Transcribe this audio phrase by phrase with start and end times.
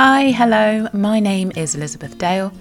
[0.00, 2.52] Hi, hello, my name is Elizabeth Dale,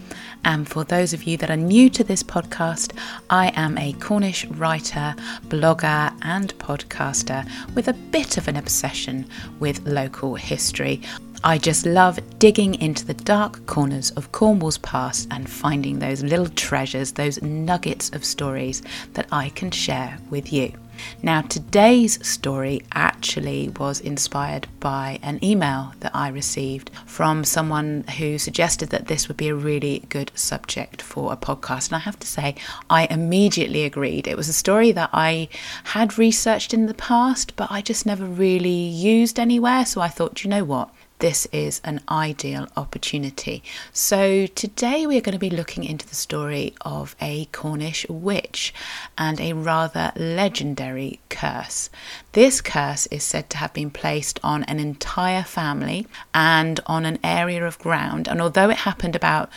[0.44, 2.98] and for those of you that are new to this podcast,
[3.30, 5.14] I am a Cornish writer,
[5.44, 9.30] blogger, and podcaster with a bit of an obsession
[9.60, 11.04] with local history.
[11.44, 16.50] I just love digging into the dark corners of Cornwall's past and finding those little
[16.50, 18.82] treasures, those nuggets of stories
[19.14, 20.74] that I can share with you.
[21.22, 28.38] Now, today's story actually was inspired by an email that I received from someone who
[28.38, 31.88] suggested that this would be a really good subject for a podcast.
[31.88, 32.56] And I have to say,
[32.90, 34.28] I immediately agreed.
[34.28, 35.50] It was a story that I
[35.86, 39.86] had researched in the past, but I just never really used anywhere.
[39.86, 40.90] So I thought, you know what?
[41.20, 43.64] This is an ideal opportunity.
[43.92, 48.74] So, today we are going to be looking into the story of a Cornish witch
[49.18, 51.90] and a rather legendary curse.
[52.34, 57.18] This curse is said to have been placed on an entire family and on an
[57.24, 59.50] area of ground, and although it happened about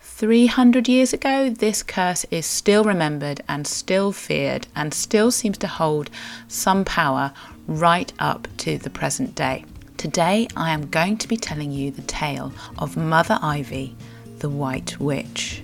[0.00, 5.66] 300 years ago, this curse is still remembered and still feared and still seems to
[5.66, 6.10] hold
[6.48, 7.32] some power
[7.66, 9.64] right up to the present day.
[9.96, 13.96] Today I am going to be telling you the tale of Mother Ivey,
[14.40, 15.62] the White Witch.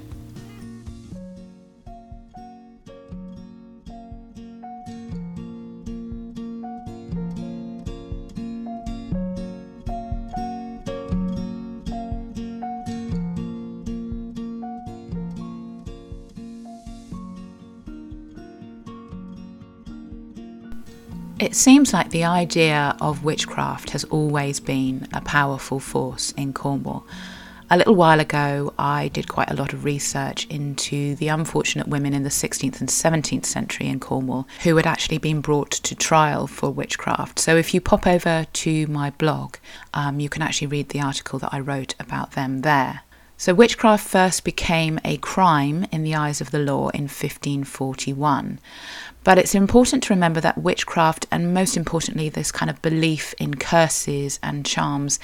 [21.53, 27.07] It seems like the idea of witchcraft has always been a powerful force in Cornwall.
[27.68, 32.14] A little while ago, I did quite a lot of research into the unfortunate women
[32.14, 36.46] in the 16th and 17th century in Cornwall who had actually been brought to trial
[36.46, 37.39] for witchcraft.
[37.39, 39.57] So, if you pop over to my blog,
[39.92, 43.02] um, you can actually read the article that I wrote about them there.
[43.36, 48.58] So, witchcraft first became a crime in the eyes of the law in 1541.
[49.24, 53.55] But it's important to remember that witchcraft, and most importantly, this kind of belief in
[53.55, 55.20] curses and charms,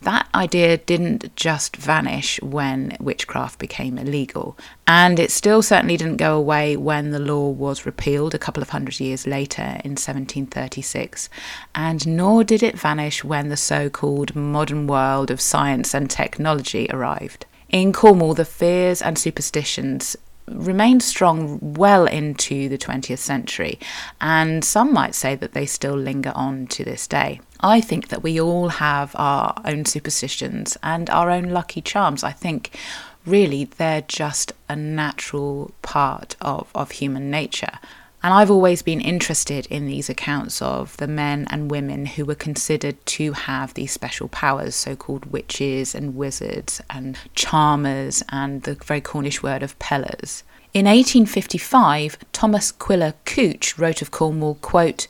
[0.00, 4.56] that idea didn't just vanish when witchcraft became illegal.
[4.86, 8.70] And it still certainly didn't go away when the law was repealed a couple of
[8.70, 11.28] hundred years later in 1736.
[11.74, 16.88] And nor did it vanish when the so called modern world of science and technology
[16.90, 17.46] arrived.
[17.68, 20.16] In Cornwall, the fears and superstitions
[20.54, 23.78] remained strong well into the 20th century,
[24.20, 27.40] and some might say that they still linger on to this day.
[27.60, 32.24] I think that we all have our own superstitions and our own lucky charms.
[32.24, 32.76] I think
[33.24, 37.78] really they're just a natural part of, of human nature.
[38.22, 42.36] And I've always been interested in these accounts of the men and women who were
[42.36, 48.74] considered to have these special powers, so called witches and wizards and charmers, and the
[48.74, 50.44] very Cornish word of pellers.
[50.72, 55.08] In 1855, Thomas Quiller Couch wrote of Cornwall, quote,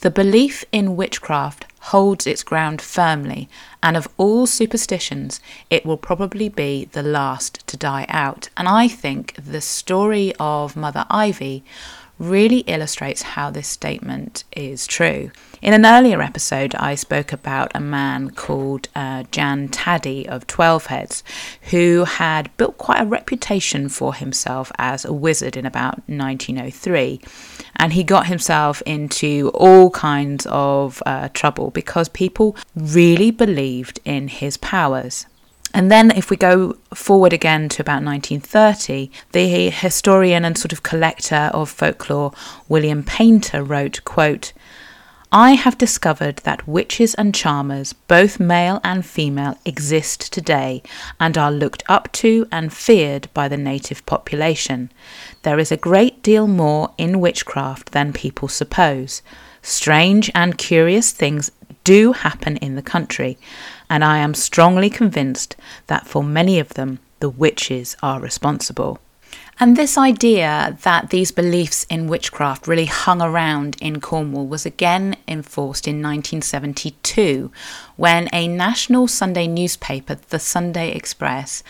[0.00, 3.48] The belief in witchcraft holds its ground firmly,
[3.82, 8.48] and of all superstitions, it will probably be the last to die out.
[8.56, 11.64] And I think the story of Mother Ivey
[12.18, 15.30] really illustrates how this statement is true.
[15.60, 20.86] In an earlier episode, I spoke about a man called uh, Jan Taddy of Twelve
[20.86, 21.24] Heads,
[21.70, 27.20] who had built quite a reputation for himself as a wizard in about 1903.
[27.76, 34.28] And he got himself into all kinds of uh, trouble because people really believed in
[34.28, 35.26] his powers.
[35.74, 40.84] And then, if we go forward again to about 1930, the historian and sort of
[40.84, 42.32] collector of folklore
[42.68, 44.52] William Paynter wrote, quote,
[45.32, 50.80] I have discovered that witches and charmers, both male and female, exist today
[51.18, 54.92] and are looked up to and feared by the native population.
[55.42, 59.22] There is a great deal more in witchcraft than people suppose.
[59.60, 61.50] Strange and curious things
[61.84, 63.38] do happen in the country,
[63.88, 68.98] and I am strongly convinced that for many of them, the witches are responsible.
[69.60, 75.16] And this idea that these beliefs in witchcraft really hung around in Cornwall was again
[75.28, 77.52] enforced in 1972
[77.96, 81.62] when a national Sunday newspaper, the Sunday Express,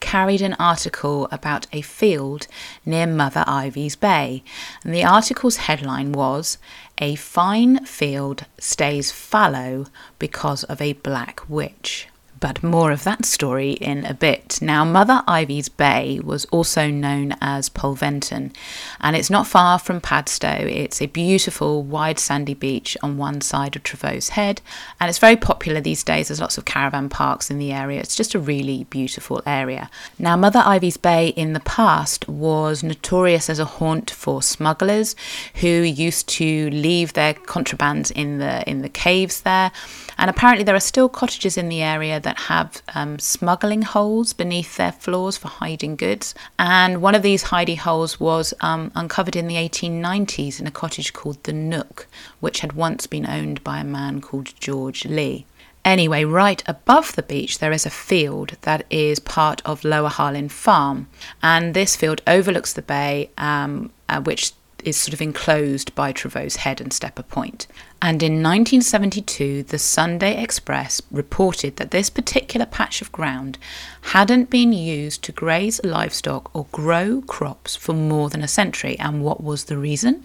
[0.00, 2.46] carried an article about a field
[2.84, 4.42] near Mother Ivey's Bay.
[4.82, 6.58] And the article's headline was
[6.98, 9.86] A Fine Field Stays Fallow
[10.18, 12.08] Because of a Black Witch.
[12.40, 14.60] But more of that story in a bit.
[14.62, 18.54] Now, Mother Ivey's Bay was also known as Polventon,
[18.98, 20.66] and it's not far from Padstow.
[20.66, 24.62] It's a beautiful, wide, sandy beach on one side of Trevose Head,
[24.98, 26.28] and it's very popular these days.
[26.28, 28.00] There's lots of caravan parks in the area.
[28.00, 29.90] It's just a really beautiful area.
[30.18, 35.14] Now, Mother Ivey's Bay in the past was notorious as a haunt for smugglers
[35.56, 39.72] who used to leave their contrabands in the in the caves there,
[40.20, 44.76] and apparently there are still cottages in the area that have um, smuggling holes beneath
[44.76, 46.34] their floors for hiding goods.
[46.58, 51.14] And one of these hidey holes was um, uncovered in the 1890s in a cottage
[51.14, 52.06] called the Nook,
[52.38, 55.46] which had once been owned by a man called George Lee.
[55.86, 60.50] Anyway, right above the beach, there is a field that is part of Lower Harlyn
[60.50, 61.08] Farm,
[61.42, 64.52] and this field overlooks the bay, um, uh, which
[64.84, 67.66] is sort of enclosed by Trevose Head and Stepper Point.
[68.02, 73.58] And in 1972, the Sunday Express reported that this particular patch of ground
[74.00, 78.98] hadn't been used to graze livestock or grow crops for more than a century.
[78.98, 80.24] And what was the reason?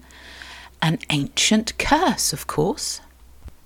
[0.80, 3.02] An ancient curse, of course.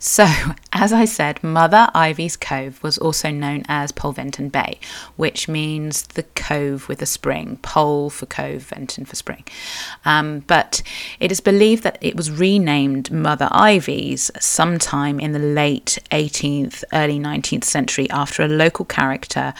[0.03, 0.27] So,
[0.73, 4.81] as I said, Mother Ivey's Cove was also known as Polventon Bay,
[5.17, 9.45] which means the cove with a spring, Pole for cove, Venton for spring.
[10.05, 10.83] Um, but
[11.21, 17.19] it is believed that it was renamed Mother Ivey's sometime in the late 18th, early
[17.19, 19.53] 19th century after a local character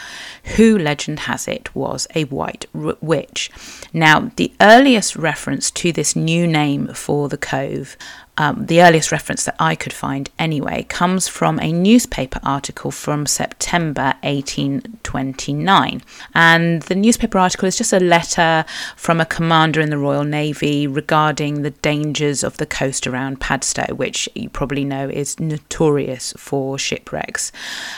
[0.55, 3.51] who, legend has it, was a white witch.
[3.93, 7.95] Now, the earliest reference to this new name for the cove
[8.37, 13.25] um, the earliest reference that I could find anyway, comes from a newspaper article from
[13.25, 16.01] September 1829.
[16.33, 18.63] And the newspaper article is just a letter
[18.95, 23.93] from a commander in the Royal Navy regarding the dangers of the coast around Padstow,
[23.93, 27.51] which you probably know is notorious for shipwrecks.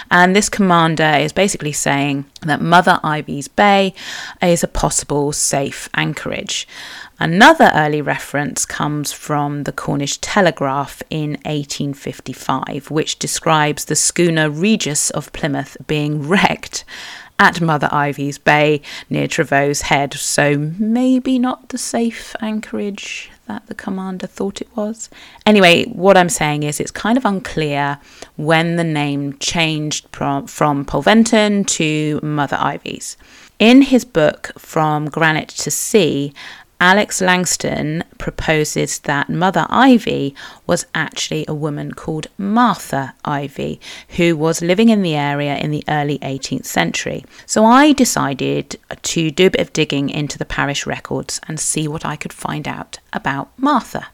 [0.10, 3.94] And this commander is basically saying that Mother Ivey's Bay
[4.42, 6.68] is a possible safe anchorage.
[7.24, 15.10] Another early reference comes from the Cornish Telegraph in 1855, which describes the schooner Regis
[15.10, 16.84] of Plymouth being wrecked
[17.40, 23.76] at Mother Ivey's Bay near Trevose Head, so maybe not the safe anchorage that the
[23.76, 25.10] commander thought it was.
[25.46, 28.00] Anyway, what I'm saying is it's kind of unclear
[28.36, 33.16] when the name changed from, from Polventon to Mother Ivey's.
[33.60, 36.34] In his book From Granite to Sea,
[36.84, 40.36] Alex Langston proposes that Mother Ivey
[40.68, 43.80] was actually a woman called Martha Ivey,
[44.18, 47.24] who was living in the area in the early 18th century.
[47.46, 51.88] So I decided to do a bit of digging into the parish records and see
[51.88, 54.08] what I could find out about Martha.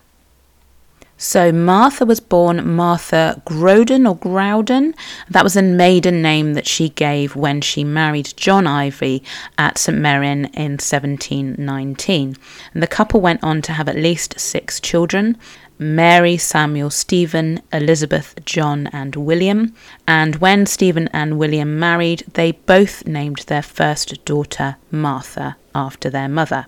[1.22, 4.96] So Martha was born Martha Groden or Growden.
[5.30, 9.22] That was a maiden name that she gave when she married John Ivey
[9.58, 12.38] at St Merrin in 1719.
[12.74, 15.38] And the couple went on to have at least six children.
[15.78, 19.76] Mary, Samuel, Stephen, Elizabeth, John, and William.
[20.08, 26.30] And when Stephen and William married, they both named their first daughter Martha after their
[26.30, 26.68] mother.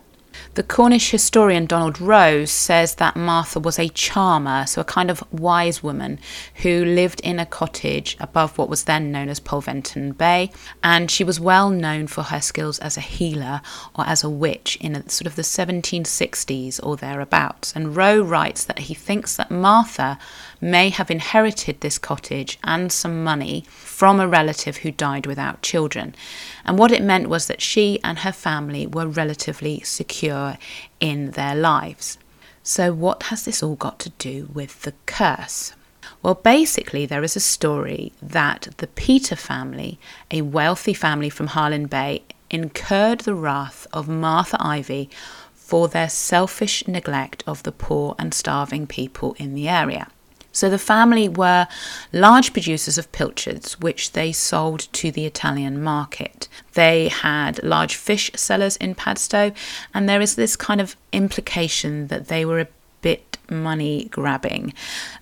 [0.54, 5.24] The Cornish historian Donald Rawe says that Martha was a charmer, so a kind of
[5.32, 6.20] wise woman
[6.56, 10.52] who lived in a cottage above what was then known as Polventon Bay,
[10.84, 13.62] and she was well known for her skills as a healer
[13.96, 17.74] or as a witch in a, sort of the 1760s or thereabouts.
[17.76, 20.20] And Rowe writes that he thinks that Martha
[20.62, 26.16] may have inherited this cottage and some money from a relative who died without children.
[26.64, 30.58] And what it meant was that she and her family were relatively secure
[31.00, 32.20] in their lives.
[32.64, 35.74] So, what has this all got to do with the curse?
[36.22, 40.00] Well, basically, there is a story that the Peter family,
[40.30, 45.10] a wealthy family from Harlyn Bay, incurred the wrath of Martha Ivey
[45.54, 50.10] for their selfish neglect of the poor and starving people in the area.
[50.52, 51.68] So the family were
[52.12, 56.48] large producers of pilchards, which they sold to the Italian market.
[56.74, 59.54] They had large fish cellars in Padstow,
[59.94, 62.68] and there is this kind of implication that they were a
[63.02, 64.74] bit money grabbing.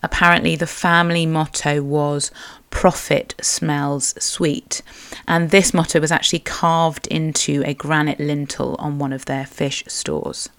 [0.03, 2.31] Apparently, the family motto was
[2.69, 4.81] profit smells sweet.
[5.27, 9.83] And this motto was actually carved into a granite lintel on one of their fish
[9.87, 10.49] stores.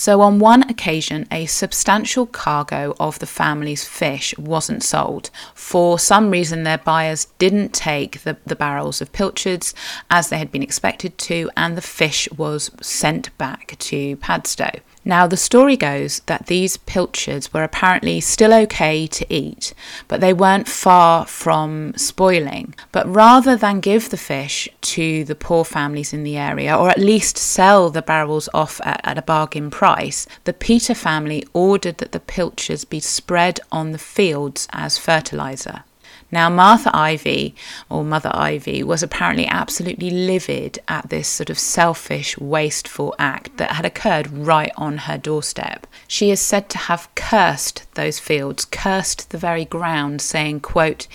[0.00, 5.30] So, on one occasion, a substantial cargo of the family's fish wasn't sold.
[5.56, 9.74] For some reason, their buyers didn't take the, the barrels of pilchards
[10.08, 14.70] as they had been expected to, and the fish was sent back to Padstow.
[15.04, 19.72] Now, the story goes that these pilchards were apparently still okay to eat,
[20.06, 22.74] but they weren't far from spoiling.
[22.92, 26.98] But rather than give the fish to the poor families in the area, or at
[26.98, 32.12] least sell the barrels off at, at a bargain price, the Peter family ordered that
[32.12, 35.84] the pilchards be spread on the fields as fertilizer.
[36.30, 37.54] Now, Martha Ivey,
[37.88, 43.72] or Mother Ivey, was apparently absolutely livid at this sort of selfish, wasteful act that
[43.72, 45.86] had occurred right on her doorstep.
[46.06, 51.06] She is said to have cursed those fields, cursed the very ground, saying, quote,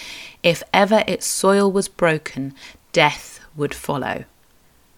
[0.42, 2.56] If ever its soil was broken,
[2.92, 4.26] death would follow.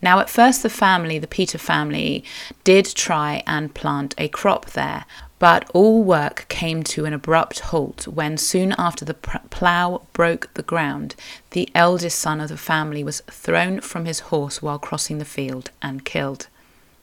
[0.01, 2.23] Now, at first, the family, the Peter family,
[2.63, 5.05] did try and plant a crop there,
[5.37, 10.63] but all work came to an abrupt halt when, soon after the plough broke the
[10.63, 11.15] ground,
[11.51, 15.71] the eldest son of the family was thrown from his horse while crossing the field
[15.81, 16.47] and killed.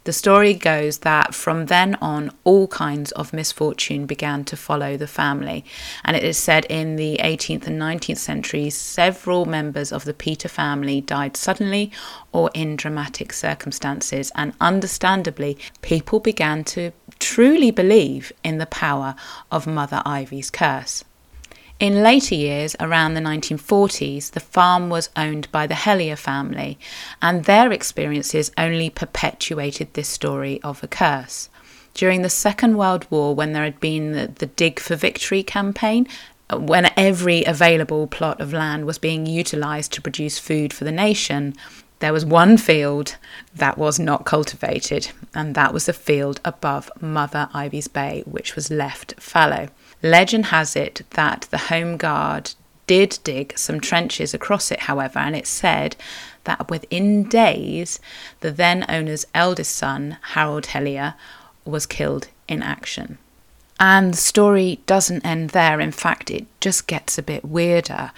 [0.05, 5.07] The story goes that from then on, all kinds of misfortune began to follow the
[5.07, 5.65] family.
[6.05, 10.49] And it is said in the 18th and 19th centuries, several members of the Peter
[10.49, 11.93] family died suddenly
[12.33, 14.33] or in dramatic circumstances.
[14.35, 16.91] And understandably, people began to
[17.23, 19.15] truly believe in the power
[19.51, 21.05] of Mother Ivey's curse.
[21.79, 26.79] In later years, around the 1940s, the farm was owned by the Hellier family,
[27.21, 31.49] and their experiences only perpetuated this story of a curse.
[31.95, 36.07] During the Second World War, when there had been the, the Dig for Victory campaign,
[36.51, 40.93] uh, when every available plot of land was being utilised to produce food for the
[40.93, 41.55] nation,
[42.03, 43.15] there was one field
[43.55, 48.73] that was not cultivated, and that was the field above Mother Ivey's Bay, which was
[48.73, 49.69] left fallow.
[50.03, 52.55] Legend has it that the Home Guard
[52.89, 55.95] did dig some trenches across it, however, and it said
[56.43, 58.01] that within days,
[58.41, 61.15] the then owner's eldest son, Harold Hellier,
[61.65, 63.19] was killed in action.
[63.79, 65.81] And the story doesn't end there.
[65.81, 68.11] In fact, it just gets a bit weirder.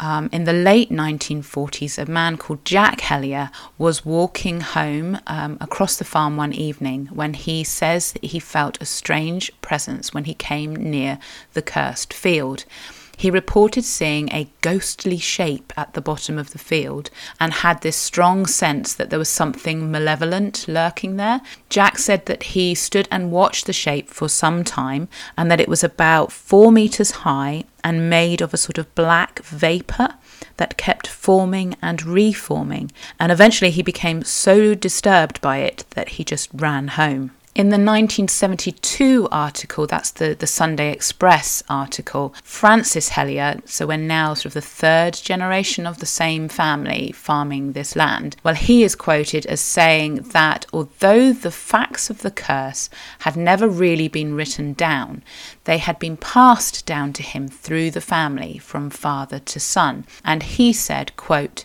[0.00, 5.96] Um, in the late 1940s, a man called Jack Hellier was walking home um, across
[5.96, 10.74] the farm one evening when he says he felt a strange presence when he came
[10.74, 11.18] near
[11.54, 12.64] the cursed field.
[13.18, 17.10] He reported seeing a ghostly shape at the bottom of the field
[17.40, 21.40] and had this strong sense that there was something malevolent lurking there.
[21.68, 25.68] Jack said that he stood and watched the shape for some time and that it
[25.68, 30.14] was about four meters high and made of a sort of black vapor
[30.58, 32.92] that kept forming and reforming.
[33.18, 37.32] And eventually he became so disturbed by it that he just ran home.
[37.58, 44.34] In the 1972 article, that's the, the Sunday Express article, Francis Hellier, so we're now
[44.34, 48.94] sort of the third generation of the same family farming this land, well, he is
[48.94, 52.88] quoted as saying that although the facts of the curse
[53.18, 55.24] had never really been written down,
[55.64, 60.06] they had been passed down to him through the family from father to son.
[60.24, 61.64] And he said, quote,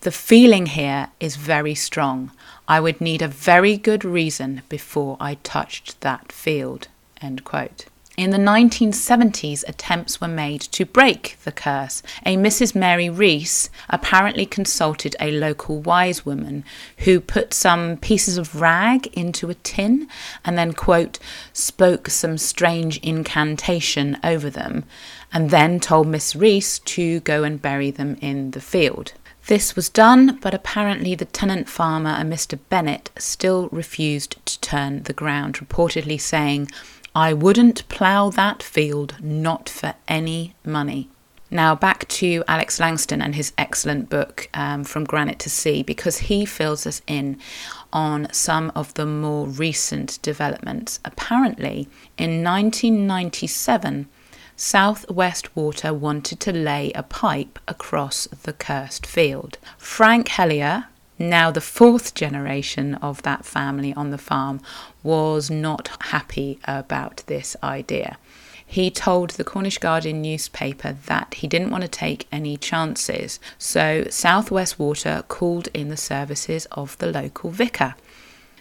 [0.00, 2.30] the feeling here is very strong.
[2.68, 6.88] I would need a very good reason before I touched that field.
[7.20, 7.86] End quote.
[8.18, 12.02] In the 1970s, attempts were made to break the curse.
[12.26, 12.74] A Mrs.
[12.74, 16.64] Mary Reese apparently consulted a local wise woman
[16.98, 20.08] who put some pieces of rag into a tin
[20.44, 21.20] and then, quote,
[21.52, 24.82] spoke some strange incantation over them,
[25.32, 29.12] and then told Miss Reese to go and bury them in the field.
[29.48, 32.58] This was done, but apparently the tenant farmer and Mr.
[32.68, 36.68] Bennett still refused to turn the ground, reportedly saying,
[37.14, 41.08] I wouldn't plough that field, not for any money.
[41.50, 46.18] Now, back to Alex Langston and his excellent book, um, From Granite to Sea, because
[46.18, 47.38] he fills us in
[47.90, 51.00] on some of the more recent developments.
[51.06, 51.88] Apparently,
[52.18, 54.10] in 1997,
[54.60, 59.56] Southwest Water wanted to lay a pipe across the cursed field.
[59.78, 60.86] Frank Hellier,
[61.16, 64.60] now the fourth generation of that family on the farm,
[65.04, 68.18] was not happy about this idea.
[68.66, 74.06] He told the Cornish Guardian newspaper that he didn't want to take any chances, so
[74.10, 77.94] Southwest Water called in the services of the local vicar.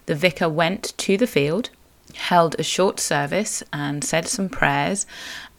[0.05, 1.71] The vicar went to the field,
[2.15, 5.05] held a short service and said some prayers,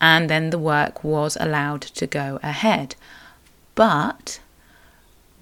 [0.01, 2.95] and then the work was allowed to go ahead.
[3.75, 4.41] But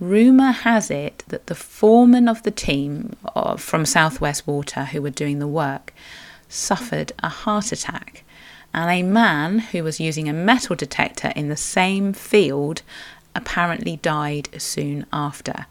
[0.00, 5.10] rumour has it that the foreman of the team uh, from Southwest Water who were
[5.10, 5.92] doing the work
[6.48, 8.24] suffered a heart attack,
[8.74, 12.82] and a man who was using a metal detector in the same field
[13.34, 15.66] apparently died soon after.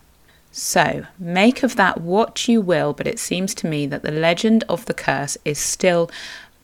[0.58, 4.64] So, make of that what you will, but it seems to me that the legend
[4.70, 6.10] of the curse is still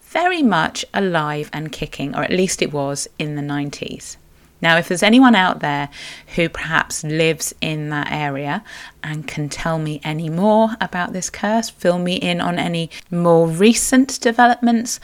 [0.03, 4.15] very much alive and kicking, or at least it was in the 90s.
[4.61, 5.89] Now, if there's anyone out there
[6.37, 8.63] who perhaps lives in that area
[9.03, 13.45] and can tell me any more about this curse, fill me in on any more
[13.45, 15.01] recent developments,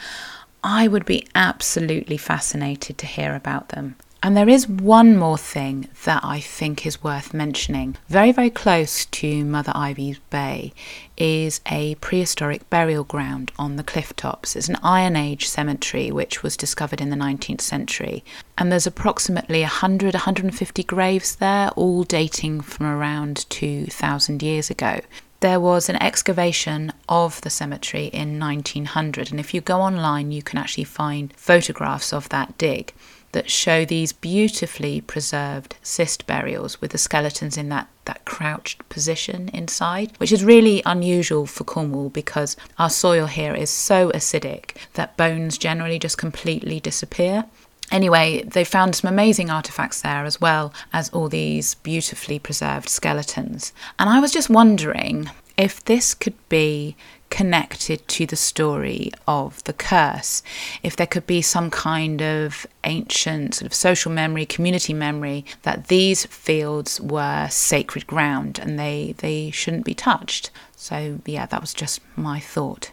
[0.64, 3.96] I would be absolutely fascinated to hear about them.
[4.20, 7.96] And there is one more thing that I think is worth mentioning.
[8.08, 10.72] Very, very close to Mother Ivey's Bay
[11.16, 14.56] is a prehistoric burial ground on the cliff tops.
[14.56, 18.24] It's an Iron Age cemetery which was discovered in the 19th century.
[18.56, 25.00] And there's approximately 100, 150 graves there, all dating from around 2,000 years ago
[25.40, 30.42] there was an excavation of the cemetery in 1900 and if you go online you
[30.42, 32.92] can actually find photographs of that dig
[33.32, 39.48] that show these beautifully preserved cist burials with the skeletons in that, that crouched position
[39.50, 45.16] inside, which is really unusual for Cornwall because our soil here is so acidic that
[45.16, 47.44] bones generally just completely disappear.
[47.90, 53.72] Anyway, they found some amazing artifacts there as well as all these beautifully preserved skeletons.
[53.98, 56.96] And I was just wondering if this could be
[57.30, 60.42] connected to the story of the curse.
[60.82, 65.88] If there could be some kind of ancient sort of social memory, community memory that
[65.88, 70.50] these fields were sacred ground and they they shouldn't be touched.
[70.76, 72.92] So yeah, that was just my thought.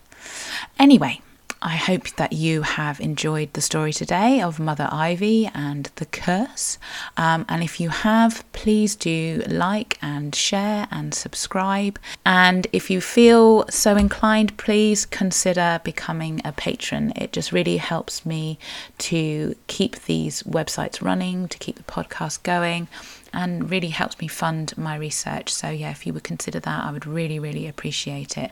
[0.77, 1.22] Anyway,
[1.65, 6.77] I hope that you have enjoyed the story today of Mother Ivey and the curse.
[7.17, 11.98] Um, and if you have, please do like and share and subscribe.
[12.24, 17.12] And if you feel so inclined, please consider becoming a patron.
[17.15, 18.60] It just really helps me
[19.00, 22.88] to keep these websites running, to keep the podcast going
[23.36, 25.54] and really helps me fund my research.
[25.54, 28.51] So, yeah, if you would consider that, I would really, really appreciate it.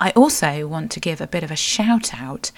[0.00, 2.50] I also want to give a bit of a shout out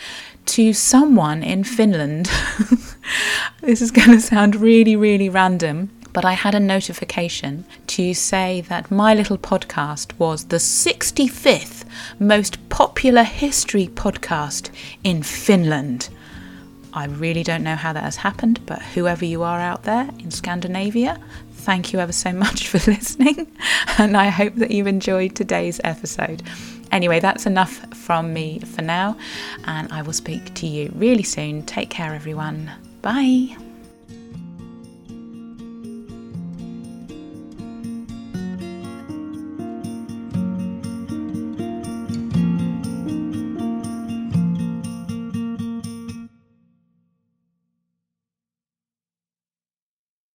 [0.46, 2.26] to someone in Finland.
[3.60, 5.90] this is going to sound really, really random.
[6.14, 11.84] But I had a notification to say that my little podcast was the 65th
[12.18, 14.70] most popular history podcast
[15.04, 16.08] in Finland.
[16.96, 20.30] I really don't know how that has happened, but whoever you are out there in
[20.30, 21.20] Scandinavia,
[21.52, 23.54] thank you ever so much for listening,
[23.98, 26.42] and I hope that you've enjoyed today's episode.
[26.90, 29.16] Anyway, that's enough from me for now,
[29.64, 31.64] and I will speak to you really soon.
[31.64, 32.70] Take care, everyone.
[33.02, 33.56] Bye.